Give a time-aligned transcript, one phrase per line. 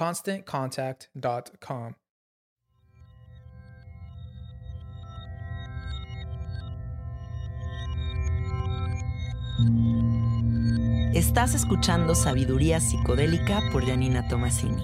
[0.00, 1.92] ConstantContact.com.
[11.12, 14.82] Estás escuchando Sabiduría Psicodélica por Janina Tomasini.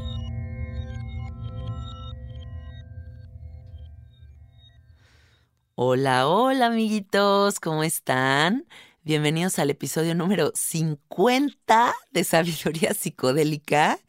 [5.77, 8.67] Hola, hola amiguitos, ¿cómo están?
[9.07, 14.01] Bienvenidos al episodio número 50 de Sabiduría Psicodélica.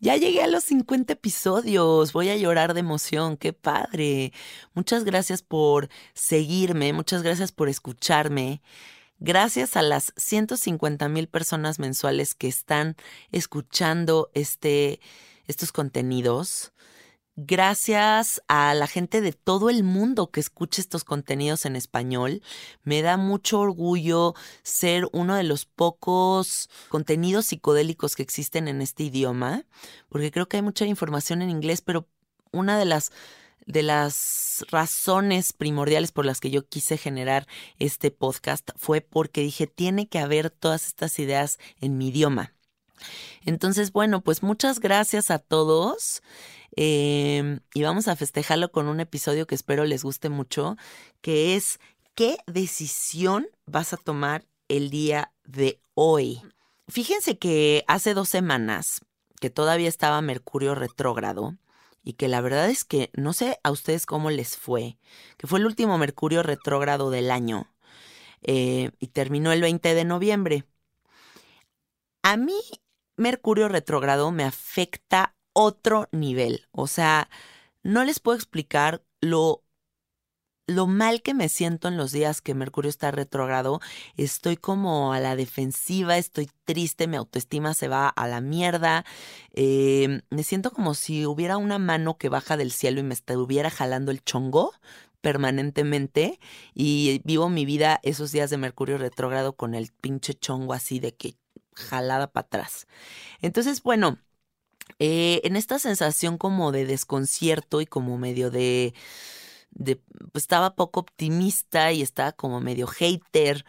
[0.00, 4.32] Ya llegué a los 50 episodios, voy a llorar de emoción, qué padre.
[4.74, 8.60] Muchas gracias por seguirme, muchas gracias por escucharme.
[9.20, 12.96] Gracias a las 150 mil personas mensuales que están
[13.30, 14.98] escuchando este,
[15.46, 16.72] estos contenidos.
[17.36, 22.42] Gracias a la gente de todo el mundo que escucha estos contenidos en español.
[22.84, 29.02] Me da mucho orgullo ser uno de los pocos contenidos psicodélicos que existen en este
[29.02, 29.64] idioma,
[30.08, 32.06] porque creo que hay mucha información en inglés, pero
[32.52, 33.10] una de las
[33.66, 39.66] de las razones primordiales por las que yo quise generar este podcast fue porque dije,
[39.66, 42.52] tiene que haber todas estas ideas en mi idioma.
[43.44, 46.22] Entonces, bueno, pues muchas gracias a todos.
[46.76, 50.76] Em, y vamos a festejarlo con un episodio que espero les guste mucho,
[51.20, 51.78] que es
[52.14, 56.42] ¿qué decisión vas a tomar el día de hoy?
[56.88, 59.00] Fíjense que hace dos semanas
[59.40, 61.56] que todavía estaba Mercurio retrógrado
[62.02, 64.98] y que la verdad es que no sé a ustedes cómo les fue,
[65.38, 67.72] que fue el último Mercurio retrógrado del año
[68.42, 70.64] eh, y terminó el 20 de noviembre.
[72.22, 72.60] A mí
[73.16, 76.66] Mercurio retrógrado me afecta otro nivel.
[76.72, 77.30] O sea,
[77.82, 79.64] no les puedo explicar lo
[80.66, 83.80] lo mal que me siento en los días que Mercurio está retrógrado,
[84.16, 89.04] estoy como a la defensiva, estoy triste, mi autoestima se va a la mierda,
[89.52, 93.70] eh, me siento como si hubiera una mano que baja del cielo y me estuviera
[93.70, 94.72] jalando el chongo
[95.20, 96.38] permanentemente
[96.74, 101.14] y vivo mi vida esos días de Mercurio retrógrado con el pinche chongo así de
[101.14, 101.36] que
[101.74, 102.86] jalada para atrás.
[103.40, 104.18] Entonces, bueno,
[104.98, 108.94] eh, en esta sensación como de desconcierto y como medio de,
[109.74, 113.64] pues estaba poco optimista y estaba como medio hater.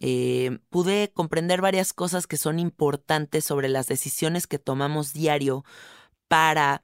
[0.00, 5.64] Eh, pude comprender varias cosas que son importantes sobre las decisiones que tomamos diario
[6.26, 6.82] para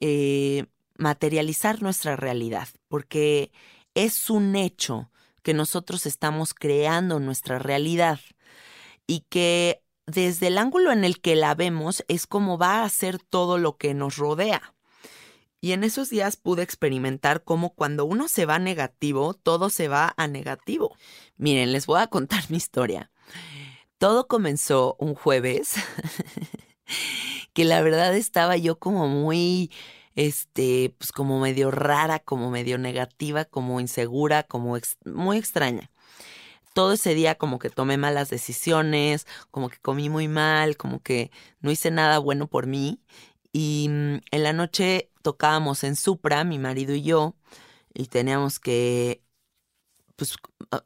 [0.00, 0.64] eh,
[0.96, 3.52] materializar nuestra realidad, porque
[3.94, 5.10] es un hecho
[5.42, 8.20] que nosotros estamos creando nuestra realidad
[9.06, 9.81] y que
[10.12, 13.76] desde el ángulo en el que la vemos es como va a ser todo lo
[13.76, 14.74] que nos rodea.
[15.60, 20.12] Y en esos días pude experimentar cómo cuando uno se va negativo, todo se va
[20.16, 20.96] a negativo.
[21.36, 23.10] Miren, les voy a contar mi historia.
[23.98, 25.74] todo comenzó un jueves,
[27.54, 29.70] que la verdad estaba yo como muy,
[30.16, 35.91] este, pues como medio rara, como medio negativa, como insegura, como muy extraña.
[36.74, 41.30] Todo ese día como que tomé malas decisiones, como que comí muy mal, como que
[41.60, 43.00] no hice nada bueno por mí.
[43.52, 47.34] Y mm, en la noche tocábamos en Supra, mi marido y yo,
[47.94, 49.22] y teníamos que
[50.16, 50.36] pues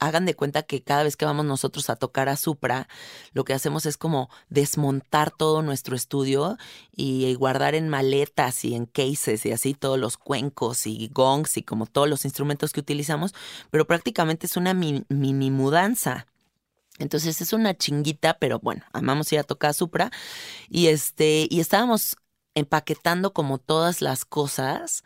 [0.01, 2.89] hagan de cuenta que cada vez que vamos nosotros a tocar a Supra,
[3.33, 6.57] lo que hacemos es como desmontar todo nuestro estudio
[6.95, 11.63] y guardar en maletas y en cases y así todos los cuencos y gongs y
[11.63, 13.35] como todos los instrumentos que utilizamos,
[13.71, 16.27] pero prácticamente es una mini mudanza.
[16.99, 20.11] Entonces es una chinguita, pero bueno, amamos ir a tocar a Supra
[20.69, 22.17] y este y estábamos
[22.55, 25.05] empaquetando como todas las cosas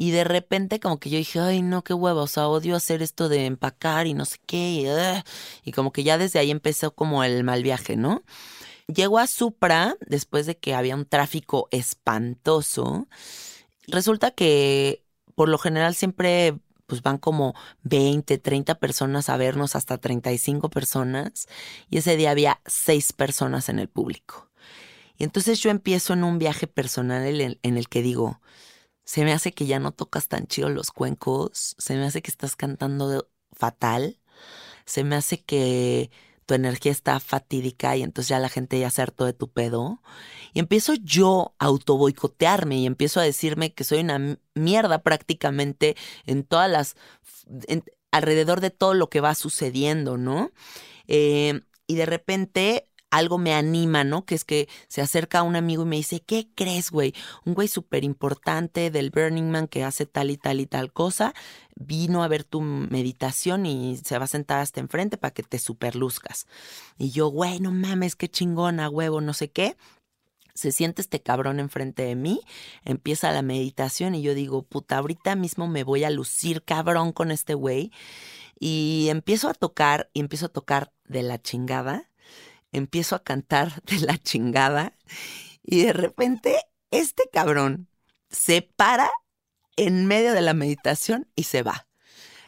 [0.00, 3.02] y de repente como que yo dije, ay, no, qué huevo, o sea, odio hacer
[3.02, 5.24] esto de empacar y no sé qué.
[5.64, 8.22] Y, como que ya desde ahí empezó como el mal viaje, ¿no?
[8.86, 13.08] Llego a Supra después de que había un tráfico espantoso.
[13.88, 15.02] Resulta que
[15.34, 16.56] por lo general siempre
[16.86, 21.48] pues van como 20, 30 personas a vernos, hasta 35 personas.
[21.90, 24.48] Y ese día había 6 personas en el público.
[25.16, 28.40] Y entonces yo empiezo en un viaje personal en el que digo,
[29.08, 32.30] se me hace que ya no tocas tan chido los cuencos, se me hace que
[32.30, 34.18] estás cantando fatal,
[34.84, 36.10] se me hace que
[36.44, 40.02] tu energía está fatídica y entonces ya la gente ya se hartó de tu pedo.
[40.52, 45.96] Y empiezo yo a autoboicotearme y empiezo a decirme que soy una mierda prácticamente
[46.26, 46.94] en todas las...
[48.10, 50.50] alrededor de todo lo que va sucediendo, ¿no?
[51.06, 54.24] Eh, y de repente algo me anima, ¿no?
[54.24, 57.14] Que es que se acerca un amigo y me dice, ¿qué crees, güey?
[57.44, 61.34] Un güey súper importante del Burning Man que hace tal y tal y tal cosa,
[61.74, 65.58] vino a ver tu meditación y se va a sentar hasta enfrente para que te
[65.58, 66.46] superluzcas.
[66.98, 69.76] Y yo, güey, no mames, qué chingona, huevo, no sé qué
[70.58, 72.40] se siente este cabrón enfrente de mí,
[72.84, 77.30] empieza la meditación y yo digo, puta, ahorita mismo me voy a lucir cabrón con
[77.30, 77.92] este güey.
[78.58, 82.10] Y empiezo a tocar y empiezo a tocar de la chingada
[82.72, 84.96] empiezo a cantar de la chingada
[85.62, 86.56] y de repente
[86.90, 87.88] este cabrón
[88.30, 89.10] se para
[89.76, 91.88] en medio de la meditación y se va.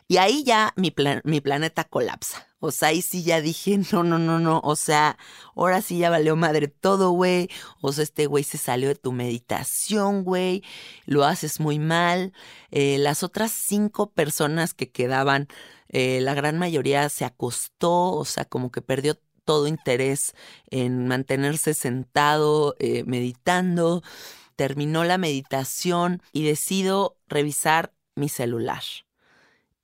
[0.09, 2.49] Y ahí ya mi, mi planeta colapsa.
[2.59, 4.61] O sea, ahí sí ya dije, no, no, no, no.
[4.65, 5.17] O sea,
[5.55, 7.49] ahora sí ya valió madre todo, güey.
[7.81, 10.65] O sea, este güey se salió de tu meditación, güey.
[11.07, 12.33] Lo haces muy mal.
[12.73, 15.47] Eh, las otras cinco personas que quedaban,
[15.89, 19.17] eh, la gran mayoría se acostó, o sea, como que perdió
[19.51, 20.37] todo interés
[20.69, 24.01] en mantenerse sentado, eh, meditando.
[24.55, 28.85] Terminó la meditación y decido revisar mi celular.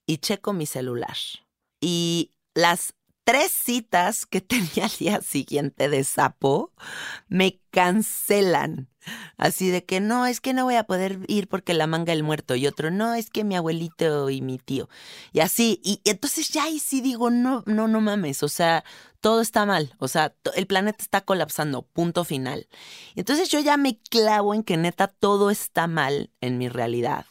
[0.06, 1.16] Y checo mi celular.
[1.80, 2.94] Y las
[3.26, 6.72] tres citas que tenía al día siguiente de sapo
[7.28, 8.88] me cancelan.
[9.36, 12.24] Así de que no, es que no voy a poder ir porque la manga el
[12.24, 12.56] muerto.
[12.56, 14.88] Y otro, no, es que mi abuelito y mi tío.
[15.32, 18.42] Y así, y, entonces ya ahí sí digo, no, no, no mames.
[18.42, 18.84] O sea,
[19.20, 19.94] todo está mal.
[19.98, 21.82] O sea, el planeta está colapsando.
[21.82, 22.68] Punto final.
[23.14, 27.26] Entonces yo ya me clavo en que neta todo está mal en mi realidad.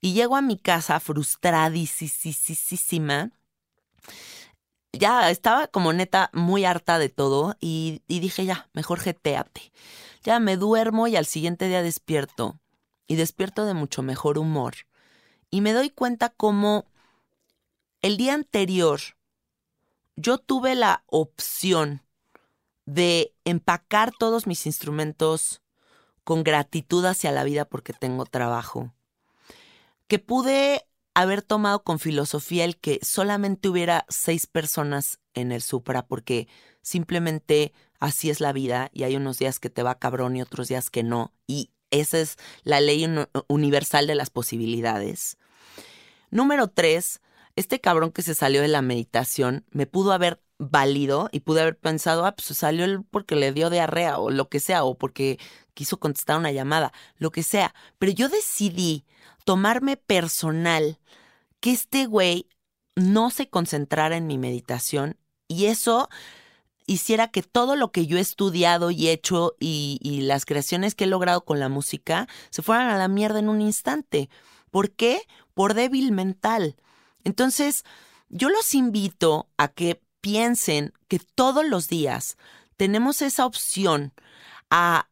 [0.00, 3.32] Y llego a mi casa frustradísima
[4.92, 9.72] ya estaba como neta muy harta de todo y, dije ya, mejor jeteate.
[10.22, 12.58] Ya me duermo y al siguiente día despierto.
[13.06, 14.74] Y despierto de mucho mejor humor.
[15.50, 16.86] Y me doy cuenta como
[18.02, 19.00] el día anterior
[20.16, 22.02] yo tuve la opción
[22.86, 25.60] de empacar todos mis instrumentos
[26.24, 28.92] con gratitud hacia la vida porque tengo trabajo.
[30.08, 36.06] Que pude haber tomado con filosofía el que solamente hubiera seis personas en el Supra,
[36.06, 36.46] porque
[36.82, 40.68] simplemente así es la vida y hay unos días que te va cabrón y otros
[40.68, 41.32] días que no.
[41.46, 43.06] Y esa es la ley
[43.48, 45.38] universal de las posibilidades.
[46.30, 47.22] Número tres,
[47.56, 51.78] este cabrón que se salió de la meditación me pudo haber valido y pude haber
[51.78, 55.38] pensado, ah, pues salió él porque le dio diarrea o lo que sea, o porque
[55.72, 57.74] quiso contestar una llamada, lo que sea.
[57.98, 59.06] Pero yo decidí
[59.46, 60.98] tomarme personal
[61.60, 62.48] que este güey
[62.96, 66.08] no se concentrara en mi meditación y eso
[66.86, 71.06] hiciera que todo lo que yo he estudiado y hecho y, las creaciones que he
[71.06, 74.28] logrado con la música se fueran a la mierda en un instante.
[74.72, 75.22] ¿Por qué?
[75.54, 76.74] Por débil mental.
[77.22, 77.84] Entonces,
[78.28, 82.36] yo los invito a que piensen que todos los días
[82.76, 84.12] tenemos esa opción
[84.70, 85.08] a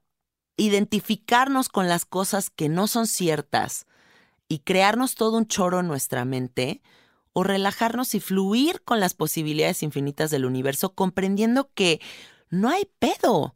[0.56, 3.86] identificarnos con las cosas que no son ciertas
[4.48, 6.82] y crearnos todo un choro en nuestra mente,
[7.32, 12.00] o relajarnos y fluir con las posibilidades infinitas del universo, comprendiendo que
[12.48, 13.54] no hay pedo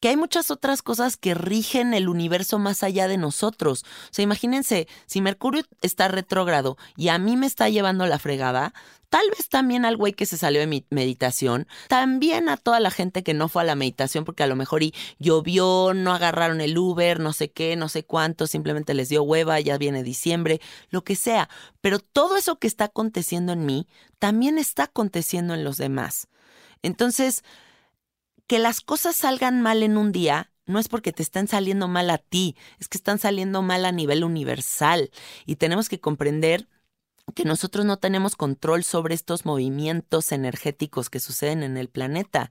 [0.00, 3.84] que hay muchas otras cosas que rigen el universo más allá de nosotros.
[3.84, 8.74] O sea, imagínense, si Mercurio está retrógrado y a mí me está llevando la fregada,
[9.08, 12.90] tal vez también al güey que se salió de mi meditación, también a toda la
[12.90, 16.60] gente que no fue a la meditación porque a lo mejor y llovió, no agarraron
[16.60, 20.60] el Uber, no sé qué, no sé cuánto, simplemente les dio hueva, ya viene diciembre,
[20.90, 21.48] lo que sea.
[21.80, 23.88] Pero todo eso que está aconteciendo en mí,
[24.18, 26.28] también está aconteciendo en los demás.
[26.82, 27.42] Entonces,
[28.48, 32.10] que las cosas salgan mal en un día no es porque te estén saliendo mal
[32.10, 35.10] a ti, es que están saliendo mal a nivel universal.
[35.46, 36.68] Y tenemos que comprender
[37.34, 42.50] que nosotros no tenemos control sobre estos movimientos energéticos que suceden en el planeta.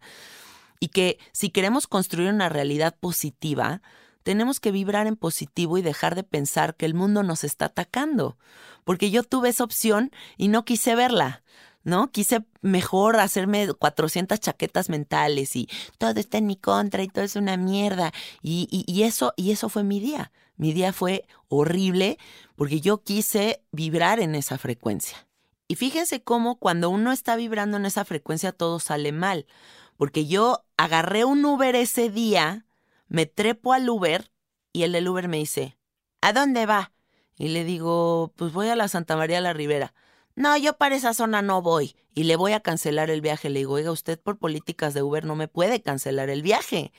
[0.79, 3.81] Y que si queremos construir una realidad positiva,
[4.23, 8.37] tenemos que vibrar en positivo y dejar de pensar que el mundo nos está atacando,
[8.83, 11.43] porque yo tuve esa opción y no quise verla.
[11.87, 12.11] ¿No?
[12.11, 17.37] Quise mejor hacerme 400 chaquetas mentales y todo está en mi contra y todo es
[17.37, 18.11] una mierda.
[18.41, 20.33] Y, y, eso, y eso fue mi día.
[20.57, 22.19] Mi día fue horrible
[22.57, 25.27] porque yo quise vibrar en esa frecuencia.
[25.69, 29.47] Y fíjense cómo cuando uno está vibrando en esa frecuencia todo sale mal.
[29.95, 32.65] Porque yo agarré un Uber ese día,
[33.07, 34.29] me trepo al Uber
[34.73, 35.77] y el del Uber me dice,
[36.19, 36.91] ¿a dónde va?
[37.37, 39.93] Y le digo, pues voy a la Santa María la Ribera
[40.37, 43.49] no, yo para esa zona no voy y le voy a cancelar el viaje.
[43.49, 46.93] Le digo, oiga, usted por políticas de Uber no me puede cancelar el viaje.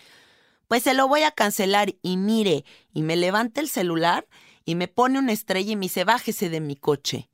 [0.67, 4.27] Pues se lo voy a cancelar y mire, y me levanta el celular
[4.65, 7.31] y me pone una estrella y me dice, bájese de mi coche.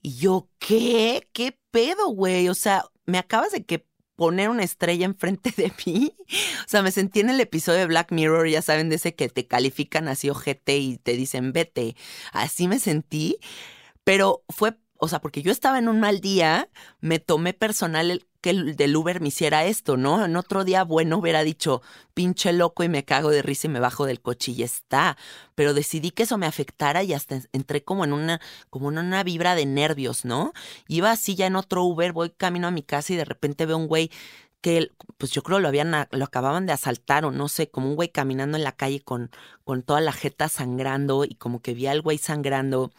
[0.00, 1.28] Y yo, ¿qué?
[1.34, 2.48] ¿Qué pedo, güey?
[2.48, 6.14] O sea, me acabas de que poner una estrella enfrente de mí.
[6.64, 9.28] O sea, me sentí en el episodio de Black Mirror, ya saben, de ese que
[9.28, 11.94] te califican así ojete y te dicen vete.
[12.32, 13.36] Así me sentí,
[14.02, 16.68] pero fue o sea, porque yo estaba en un mal día,
[17.00, 20.24] me tomé personal que el del Uber me hiciera esto, ¿no?
[20.24, 21.82] En otro día, bueno, hubiera dicho,
[22.14, 25.16] pinche loco y me cago de risa y me bajo del coche y ya está.
[25.54, 29.22] Pero decidí que eso me afectara y hasta entré como en una, como en una
[29.24, 30.52] vibra de nervios, ¿no?
[30.88, 33.78] Iba así ya en otro Uber, voy camino a mi casa y de repente veo
[33.78, 34.10] un güey
[34.60, 37.96] que pues yo creo lo habían, lo acababan de asaltar o no sé, como un
[37.96, 39.30] güey caminando en la calle con,
[39.64, 42.90] con toda la jeta sangrando y como que vi al güey sangrando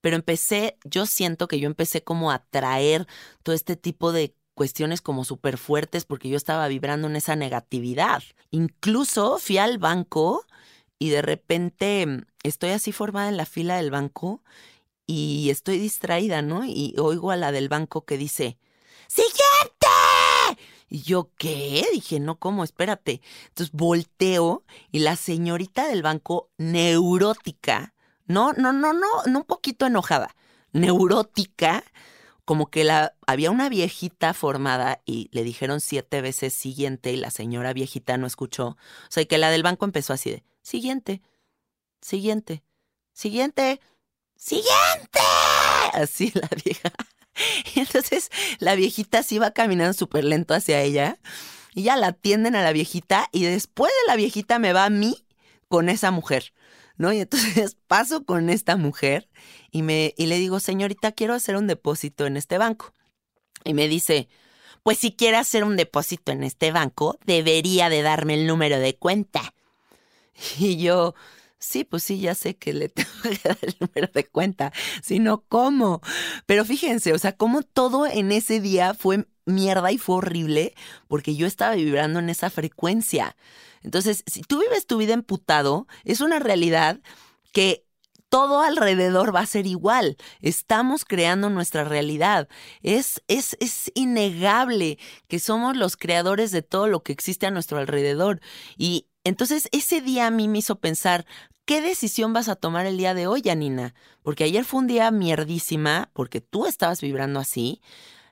[0.00, 3.06] pero empecé, yo siento que yo empecé como a traer
[3.42, 8.22] todo este tipo de cuestiones como súper fuertes porque yo estaba vibrando en esa negatividad.
[8.50, 10.44] Incluso fui al banco
[10.98, 14.42] y de repente mm, estoy así formada en la fila del banco
[15.06, 16.64] y estoy distraída, ¿no?
[16.64, 18.58] Y oigo a la del banco que dice,
[19.08, 20.62] ¡Siguiente!
[20.90, 21.86] Y yo, ¿qué?
[21.92, 22.64] Dije, no, ¿cómo?
[22.64, 23.20] Espérate.
[23.48, 27.94] Entonces volteo y la señorita del banco, neurótica,
[28.28, 30.36] no, no, no, no, no un poquito enojada,
[30.72, 31.82] neurótica,
[32.44, 37.30] como que la, había una viejita formada y le dijeron siete veces siguiente y la
[37.30, 38.68] señora viejita no escuchó.
[38.68, 41.20] O sea, que la del banco empezó así de, siguiente,
[42.00, 42.62] siguiente,
[43.12, 43.80] siguiente,
[44.36, 45.20] siguiente.
[45.92, 46.92] Así la vieja.
[47.74, 51.18] Y entonces la viejita se iba caminando súper lento hacia ella
[51.74, 54.90] y ya la atienden a la viejita y después de la viejita me va a
[54.90, 55.24] mí
[55.68, 56.52] con esa mujer.
[56.98, 57.12] ¿No?
[57.12, 59.28] Y entonces paso con esta mujer
[59.70, 62.92] y, me, y le digo, señorita, quiero hacer un depósito en este banco.
[63.64, 64.28] Y me dice,
[64.82, 68.96] pues si quiere hacer un depósito en este banco, debería de darme el número de
[68.96, 69.54] cuenta.
[70.58, 71.14] Y yo,
[71.58, 75.42] sí, pues sí, ya sé que le tengo que dar el número de cuenta, sino
[75.48, 76.00] cómo.
[76.46, 80.74] Pero fíjense, o sea, cómo todo en ese día fue mierda y fue horrible
[81.08, 83.36] porque yo estaba vibrando en esa frecuencia.
[83.82, 87.00] Entonces, si tú vives tu vida emputado, es una realidad
[87.52, 87.84] que
[88.28, 90.16] todo alrededor va a ser igual.
[90.40, 92.48] Estamos creando nuestra realidad.
[92.82, 97.78] Es, es, es, innegable que somos los creadores de todo lo que existe a nuestro
[97.78, 98.40] alrededor.
[98.76, 101.26] Y entonces ese día a mí me hizo pensar,
[101.64, 103.94] ¿qué decisión vas a tomar el día de hoy, Janina?
[104.22, 107.80] Porque ayer fue un día mierdísima, porque tú estabas vibrando así.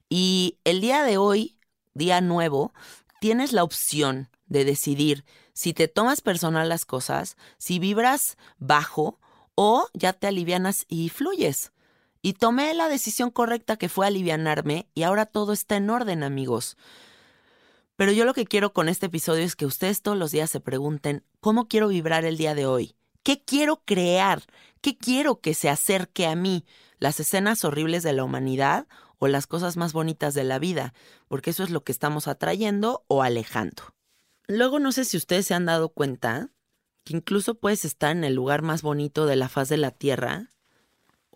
[0.08, 1.58] Y el día de hoy,
[1.94, 2.72] día nuevo,
[3.20, 9.18] tienes la opción de decidir si te tomas personal las cosas, si vibras bajo
[9.54, 11.72] o ya te alivianas y fluyes.
[12.22, 16.76] Y tomé la decisión correcta que fue alivianarme y ahora todo está en orden, amigos.
[17.96, 20.60] Pero yo lo que quiero con este episodio es que ustedes todos los días se
[20.60, 22.94] pregunten, ¿cómo quiero vibrar el día de hoy?
[23.22, 24.42] ¿Qué quiero crear?
[24.82, 26.64] ¿Qué quiero que se acerque a mí?
[26.98, 28.86] ¿Las escenas horribles de la humanidad
[29.18, 30.94] o las cosas más bonitas de la vida?
[31.28, 33.94] Porque eso es lo que estamos atrayendo o alejando.
[34.46, 36.50] Luego no sé si ustedes se han dado cuenta
[37.04, 40.50] que incluso puedes estar en el lugar más bonito de la faz de la Tierra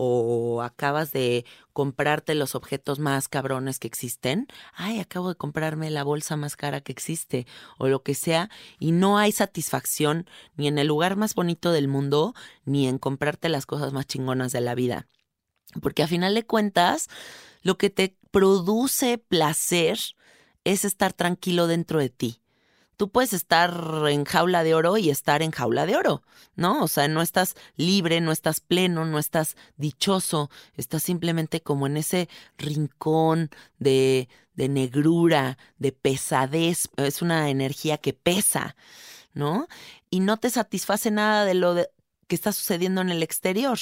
[0.03, 1.45] o acabas de
[1.75, 6.81] comprarte los objetos más cabrones que existen, ay, acabo de comprarme la bolsa más cara
[6.81, 7.47] que existe
[7.77, 11.87] o lo que sea, y no hay satisfacción ni en el lugar más bonito del
[11.87, 12.35] mundo,
[12.65, 15.07] ni en comprarte las cosas más chingonas de la vida.
[15.83, 17.09] Porque a final de cuentas,
[17.63, 19.99] lo que te produce placer
[20.65, 22.41] es estar tranquilo dentro de ti
[23.01, 23.73] tú puedes estar
[24.11, 26.23] en jaula de oro y estar en jaula de oro,
[26.55, 26.83] ¿no?
[26.83, 31.97] O sea, no estás libre, no estás pleno, no estás dichoso, estás simplemente como en
[31.97, 33.49] ese rincón
[33.79, 38.77] de, de negrura, de pesadez, es una energía que pesa,
[39.33, 39.67] ¿no?
[40.11, 41.77] Y no te satisface nada de lo
[42.27, 43.79] que está sucediendo en el exterior.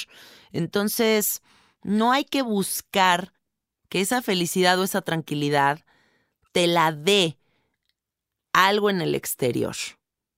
[0.53, 1.41] Entonces,
[1.83, 3.33] no hay que buscar
[3.89, 5.79] que esa felicidad o esa tranquilidad
[6.51, 7.37] te la dé
[8.53, 9.75] algo en el exterior.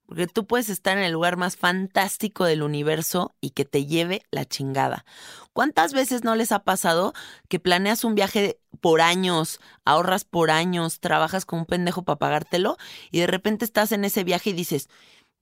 [0.05, 4.23] Porque tú puedes estar en el lugar más fantástico del universo y que te lleve
[4.29, 5.05] la chingada.
[5.53, 7.13] ¿Cuántas veces no les ha pasado
[7.47, 12.77] que planeas un viaje por años, ahorras por años, trabajas con un pendejo para pagártelo
[13.09, 14.89] y de repente estás en ese viaje y dices,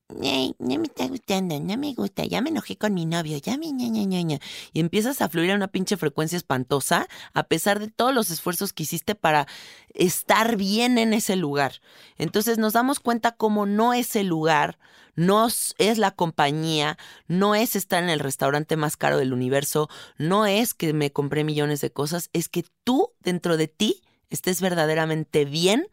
[0.09, 3.67] no me está gustando, no me gusta, ya me enojé con mi novio, ya me
[3.71, 4.39] ña, ña, ña, ña.
[4.73, 8.73] Y empiezas a fluir a una pinche frecuencia espantosa, a pesar de todos los esfuerzos
[8.73, 9.47] que hiciste para
[9.93, 11.81] estar bien en ese lugar.
[12.17, 14.79] Entonces nos damos cuenta cómo no es el lugar,
[15.15, 15.47] no
[15.77, 16.97] es la compañía,
[17.27, 21.43] no es estar en el restaurante más caro del universo, no es que me compré
[21.43, 25.87] millones de cosas, es que tú dentro de ti estés verdaderamente bien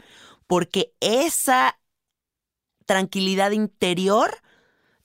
[0.46, 1.78] porque esa
[2.86, 4.38] tranquilidad interior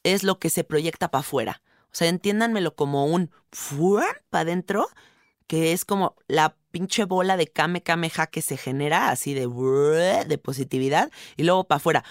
[0.03, 1.61] es lo que se proyecta para afuera.
[1.85, 3.31] O sea, entiéndanmelo como un
[4.29, 4.87] para adentro,
[5.47, 9.47] que es como la pinche bola de kame kameha que se genera, así de,
[10.25, 12.03] de positividad, y luego para afuera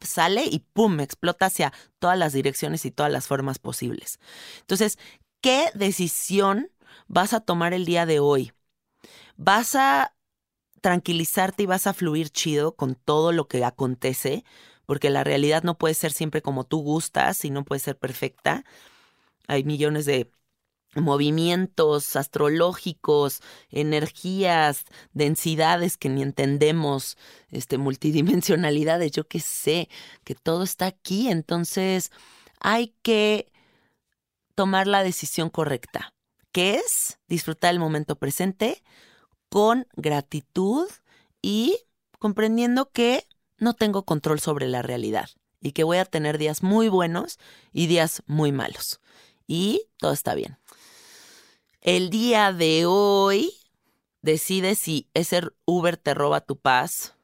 [0.00, 4.18] sale y pum, explota hacia todas las direcciones y todas las formas posibles.
[4.60, 4.98] Entonces,
[5.42, 6.70] ¿qué decisión
[7.06, 8.52] vas a tomar el día de hoy?
[9.36, 10.14] ¿Vas a
[10.80, 14.44] tranquilizarte y vas a fluir chido con todo lo que acontece?
[14.86, 18.64] Porque la realidad no puede ser siempre como tú gustas y no puede ser perfecta.
[19.46, 20.30] Hay millones de
[21.00, 27.16] movimientos astrológicos, energías, densidades que ni entendemos,
[27.50, 29.88] este multidimensionalidades, yo qué sé,
[30.24, 32.12] que todo está aquí, entonces
[32.60, 33.50] hay que
[34.54, 36.14] tomar la decisión correcta,
[36.52, 38.82] que es disfrutar el momento presente
[39.48, 40.88] con gratitud
[41.42, 41.78] y
[42.18, 43.26] comprendiendo que
[43.58, 47.38] no tengo control sobre la realidad y que voy a tener días muy buenos
[47.72, 49.00] y días muy malos.
[49.46, 50.58] Y todo está bien.
[51.80, 53.52] El día de hoy
[54.22, 57.14] decide si ese Uber te roba tu paz,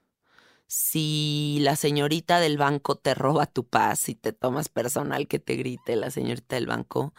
[0.66, 5.56] si la señorita del banco te roba tu paz, y te tomas personal que te
[5.56, 7.12] grite la señorita del banco.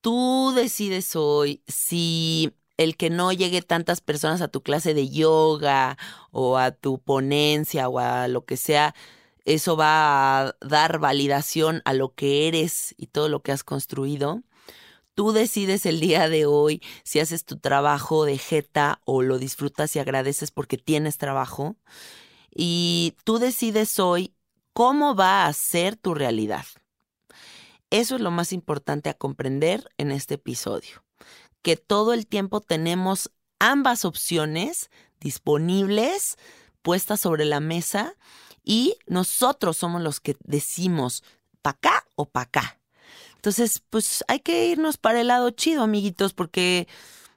[0.00, 5.98] Tú decides hoy si el que no llegue tantas personas a tu clase de yoga
[6.30, 8.94] o a tu ponencia o a lo que sea,
[9.44, 14.42] eso va a dar validación a lo que eres y todo lo que has construido.
[15.14, 19.94] Tú decides el día de hoy si haces tu trabajo de jeta o lo disfrutas
[19.94, 21.76] y agradeces porque tienes trabajo.
[22.50, 24.32] Y tú decides hoy
[24.72, 26.64] cómo va a ser tu realidad.
[27.90, 31.02] Eso es lo más importante a comprender en este episodio
[31.62, 36.36] que todo el tiempo tenemos ambas opciones disponibles,
[36.82, 38.14] puestas sobre la mesa,
[38.64, 41.22] y nosotros somos los que decimos
[41.62, 42.78] pa' acá o pa' acá.
[43.36, 46.88] Entonces, pues hay que irnos para el lado chido, amiguitos, porque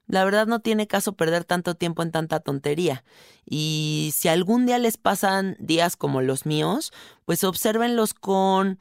[0.08, 3.04] la verdad no tiene caso perder tanto tiempo en tanta tontería.
[3.46, 6.92] Y si algún día les pasan días como los míos,
[7.26, 8.80] pues obsérvenlos con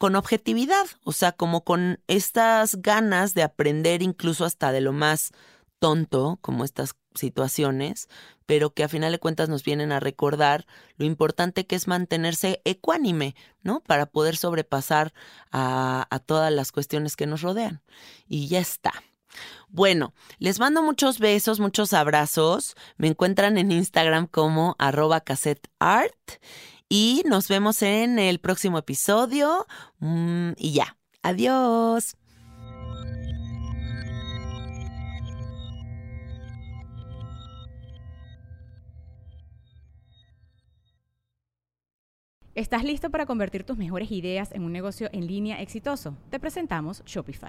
[0.00, 5.32] con objetividad, o sea, como con estas ganas de aprender incluso hasta de lo más
[5.78, 8.08] tonto, como estas situaciones,
[8.46, 10.64] pero que a final de cuentas nos vienen a recordar
[10.96, 13.80] lo importante que es mantenerse ecuánime, ¿no?
[13.80, 15.12] Para poder sobrepasar
[15.52, 17.82] a, todas las cuestiones que nos rodean.
[18.26, 18.94] Y ya está.
[19.68, 22.74] Bueno, les mando muchos besos, muchos abrazos.
[22.96, 26.40] Me encuentran en Instagram como arroba cassetteart
[26.90, 29.66] y nos vemos en el próximo episodio.
[30.00, 32.16] Mm, y ya, adiós.
[42.56, 46.16] ¿Estás listo para convertir tus mejores ideas en un negocio en línea exitoso?
[46.28, 47.48] Te presentamos Shopify.